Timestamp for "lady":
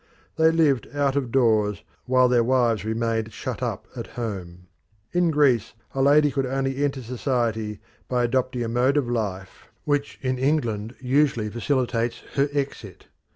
6.01-6.31